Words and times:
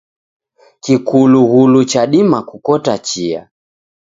Kikulughulu 0.83 1.79
chadima 1.91 2.39
kukota 2.49 2.93
chia. 3.07 3.41